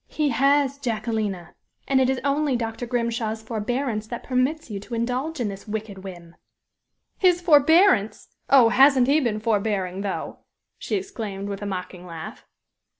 "He 0.07 0.29
has, 0.29 0.79
Jacquelina; 0.79 1.53
and 1.87 2.01
it 2.01 2.09
is 2.09 2.19
only 2.23 2.55
Dr. 2.55 2.87
Grimshaw's 2.87 3.43
forbearance 3.43 4.07
that 4.07 4.23
permits 4.23 4.67
you 4.71 4.79
to 4.79 4.95
indulge 4.95 5.39
in 5.39 5.47
this 5.47 5.67
wicked 5.67 5.99
whim." 6.03 6.35
"His 7.19 7.39
forbearance! 7.39 8.29
Oh! 8.49 8.69
hasn't 8.69 9.05
he 9.07 9.19
been 9.19 9.39
forbearing, 9.39 10.01
though!" 10.01 10.39
she 10.79 10.95
exclaimed, 10.95 11.47
with 11.49 11.61
a 11.61 11.67
mocking 11.67 12.07
laugh. 12.07 12.47